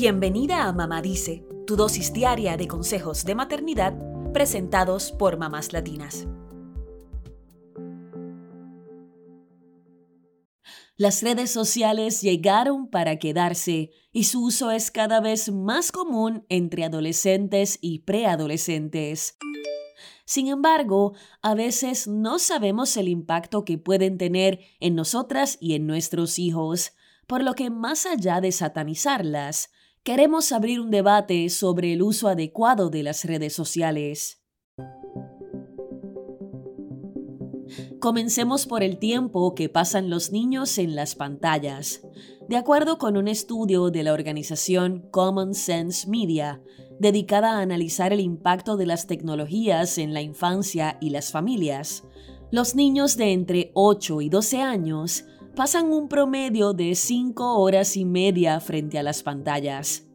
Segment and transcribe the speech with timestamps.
[0.00, 3.98] Bienvenida a Mamá Dice, tu dosis diaria de consejos de maternidad
[4.32, 6.28] presentados por mamás latinas.
[10.96, 16.84] Las redes sociales llegaron para quedarse y su uso es cada vez más común entre
[16.84, 19.36] adolescentes y preadolescentes.
[20.24, 25.88] Sin embargo, a veces no sabemos el impacto que pueden tener en nosotras y en
[25.88, 26.92] nuestros hijos,
[27.26, 29.70] por lo que más allá de satanizarlas,
[30.08, 34.42] queremos abrir un debate sobre el uso adecuado de las redes sociales.
[38.00, 42.00] Comencemos por el tiempo que pasan los niños en las pantallas.
[42.48, 46.62] De acuerdo con un estudio de la organización Common Sense Media,
[46.98, 52.04] dedicada a analizar el impacto de las tecnologías en la infancia y las familias,
[52.50, 55.26] los niños de entre 8 y 12 años
[55.58, 60.06] pasan un promedio de 5 horas y media frente a las pantallas.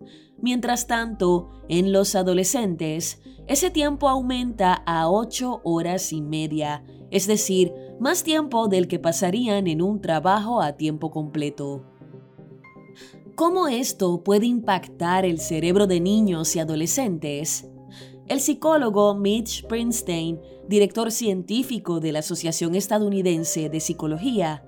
[0.42, 7.74] Mientras tanto, en los adolescentes, ese tiempo aumenta a 8 horas y media, es decir,
[8.00, 11.84] más tiempo del que pasarían en un trabajo a tiempo completo.
[13.36, 17.68] ¿Cómo esto puede impactar el cerebro de niños y adolescentes?
[18.30, 24.64] El psicólogo Mitch Prinstein, director científico de la Asociación Estadounidense de Psicología,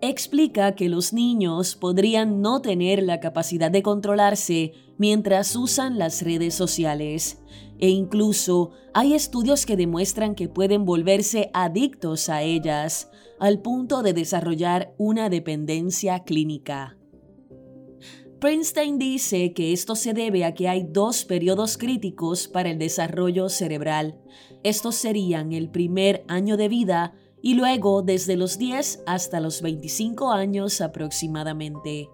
[0.00, 6.54] explica que los niños podrían no tener la capacidad de controlarse mientras usan las redes
[6.54, 7.38] sociales
[7.78, 14.12] e incluso hay estudios que demuestran que pueden volverse adictos a ellas al punto de
[14.12, 16.96] desarrollar una dependencia clínica.
[18.38, 23.50] Princeton dice que esto se debe a que hay dos periodos críticos para el desarrollo
[23.50, 24.18] cerebral.
[24.62, 30.32] Estos serían el primer año de vida y luego desde los 10 hasta los 25
[30.32, 32.08] años aproximadamente.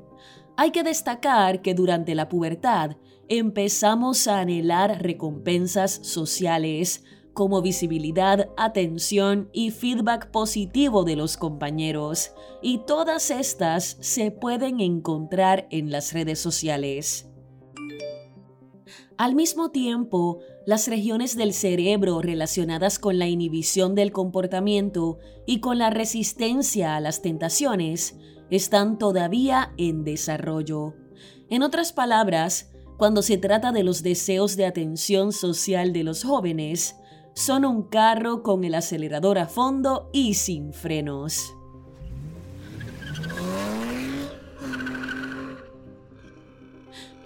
[0.56, 2.96] Hay que destacar que durante la pubertad
[3.28, 7.04] empezamos a anhelar recompensas sociales
[7.36, 12.32] como visibilidad, atención y feedback positivo de los compañeros,
[12.62, 17.28] y todas estas se pueden encontrar en las redes sociales.
[19.18, 25.78] Al mismo tiempo, las regiones del cerebro relacionadas con la inhibición del comportamiento y con
[25.78, 28.18] la resistencia a las tentaciones
[28.50, 30.94] están todavía en desarrollo.
[31.48, 36.96] En otras palabras, cuando se trata de los deseos de atención social de los jóvenes,
[37.34, 41.55] son un carro con el acelerador a fondo y sin frenos.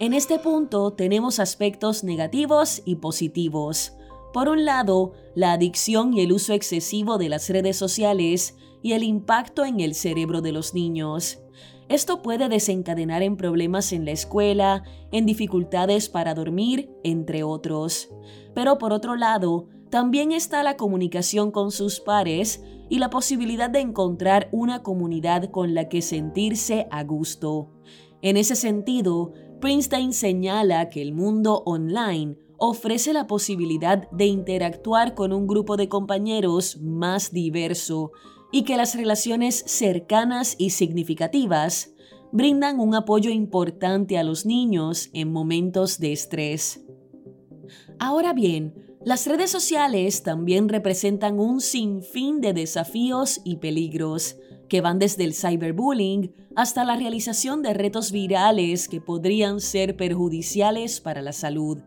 [0.01, 3.93] En este punto tenemos aspectos negativos y positivos.
[4.33, 9.03] Por un lado, la adicción y el uso excesivo de las redes sociales y el
[9.03, 11.43] impacto en el cerebro de los niños.
[11.87, 14.81] Esto puede desencadenar en problemas en la escuela,
[15.11, 18.09] en dificultades para dormir, entre otros.
[18.55, 23.81] Pero por otro lado, también está la comunicación con sus pares y la posibilidad de
[23.81, 27.69] encontrar una comunidad con la que sentirse a gusto.
[28.23, 35.31] En ese sentido, Princeton señala que el mundo online ofrece la posibilidad de interactuar con
[35.31, 38.11] un grupo de compañeros más diverso
[38.51, 41.93] y que las relaciones cercanas y significativas
[42.31, 46.83] brindan un apoyo importante a los niños en momentos de estrés.
[47.99, 48.73] Ahora bien,
[49.05, 54.37] las redes sociales también representan un sinfín de desafíos y peligros
[54.71, 61.01] que van desde el cyberbullying hasta la realización de retos virales que podrían ser perjudiciales
[61.01, 61.79] para la salud.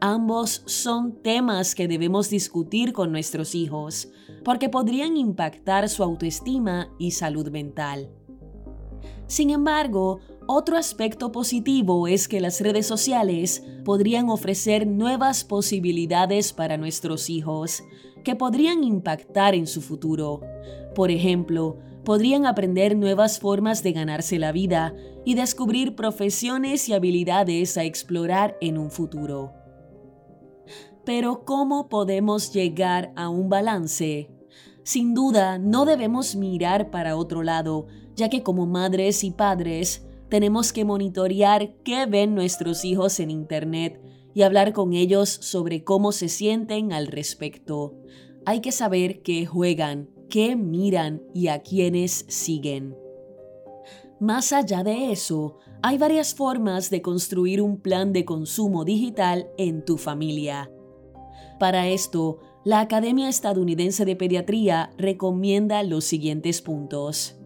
[0.00, 4.08] Ambos son temas que debemos discutir con nuestros hijos,
[4.42, 8.08] porque podrían impactar su autoestima y salud mental.
[9.26, 16.78] Sin embargo, otro aspecto positivo es que las redes sociales podrían ofrecer nuevas posibilidades para
[16.78, 17.82] nuestros hijos,
[18.24, 20.40] que podrían impactar en su futuro.
[20.94, 24.94] Por ejemplo, podrían aprender nuevas formas de ganarse la vida
[25.24, 29.52] y descubrir profesiones y habilidades a explorar en un futuro.
[31.04, 34.30] Pero ¿cómo podemos llegar a un balance?
[34.82, 40.72] Sin duda, no debemos mirar para otro lado, ya que como madres y padres tenemos
[40.72, 44.00] que monitorear qué ven nuestros hijos en Internet
[44.34, 47.94] y hablar con ellos sobre cómo se sienten al respecto.
[48.44, 52.96] Hay que saber qué juegan, qué miran y a quiénes siguen.
[54.20, 59.84] Más allá de eso, hay varias formas de construir un plan de consumo digital en
[59.84, 60.70] tu familia.
[61.58, 67.36] Para esto, la Academia Estadounidense de Pediatría recomienda los siguientes puntos.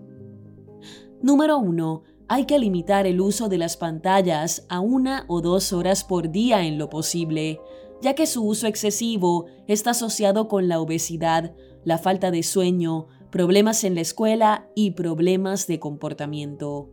[1.21, 2.05] Número 1.
[2.29, 6.65] Hay que limitar el uso de las pantallas a una o dos horas por día
[6.65, 7.61] en lo posible,
[8.01, 11.55] ya que su uso excesivo está asociado con la obesidad,
[11.85, 16.91] la falta de sueño, problemas en la escuela y problemas de comportamiento.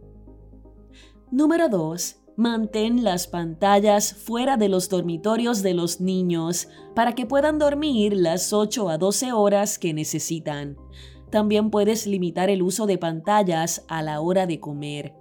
[1.31, 2.17] Número 2.
[2.37, 8.51] Mantén las pantallas fuera de los dormitorios de los niños para que puedan dormir las
[8.51, 10.75] 8 a 12 horas que necesitan.
[11.31, 15.15] También puedes limitar el uso de pantallas a la hora de comer.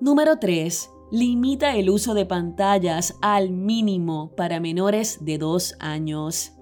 [0.00, 0.90] Número 3.
[1.10, 6.52] Limita el uso de pantallas al mínimo para menores de 2 años.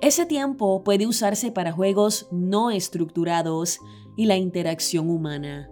[0.00, 3.80] Ese tiempo puede usarse para juegos no estructurados
[4.16, 5.70] y la interacción humana.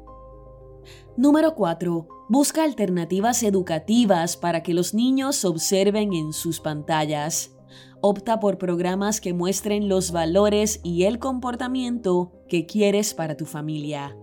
[1.17, 2.09] Número 4.
[2.29, 7.57] Busca alternativas educativas para que los niños observen en sus pantallas.
[8.01, 14.17] Opta por programas que muestren los valores y el comportamiento que quieres para tu familia.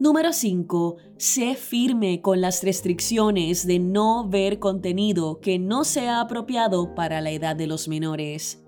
[0.00, 0.96] Número 5.
[1.18, 7.30] Sé firme con las restricciones de no ver contenido que no sea apropiado para la
[7.30, 8.65] edad de los menores.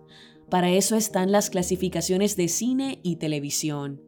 [0.51, 4.01] Para eso están las clasificaciones de cine y televisión.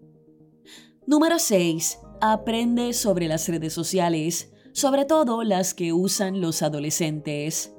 [1.07, 1.99] Número 6.
[2.23, 7.75] Aprende sobre las redes sociales, sobre todo las que usan los adolescentes,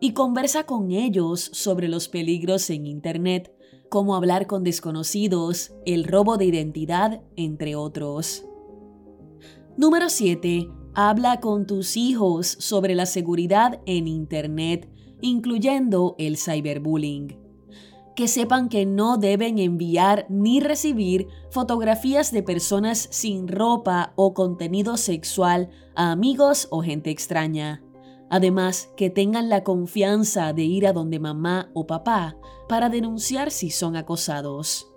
[0.00, 3.54] y conversa con ellos sobre los peligros en Internet,
[3.88, 8.44] como hablar con desconocidos, el robo de identidad, entre otros.
[9.76, 10.68] Número 7.
[10.94, 14.90] Habla con tus hijos sobre la seguridad en Internet,
[15.20, 17.49] incluyendo el cyberbullying
[18.20, 24.98] que sepan que no deben enviar ni recibir fotografías de personas sin ropa o contenido
[24.98, 27.82] sexual a amigos o gente extraña.
[28.28, 32.36] Además, que tengan la confianza de ir a donde mamá o papá
[32.68, 34.92] para denunciar si son acosados.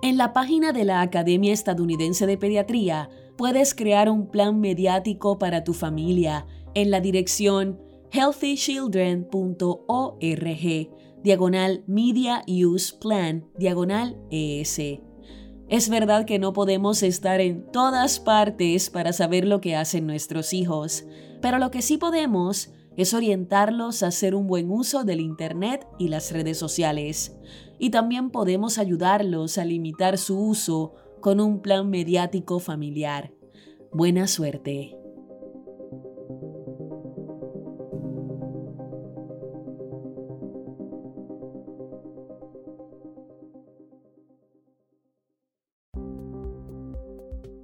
[0.00, 5.64] En la página de la Academia Estadounidense de Pediatría puedes crear un plan mediático para
[5.64, 7.78] tu familia en la dirección
[8.10, 14.80] healthychildren.org diagonal Media Use Plan, diagonal ES.
[15.68, 20.52] Es verdad que no podemos estar en todas partes para saber lo que hacen nuestros
[20.52, 21.04] hijos,
[21.42, 26.08] pero lo que sí podemos es orientarlos a hacer un buen uso del Internet y
[26.08, 27.36] las redes sociales.
[27.78, 33.32] Y también podemos ayudarlos a limitar su uso con un plan mediático familiar.
[33.92, 34.97] Buena suerte.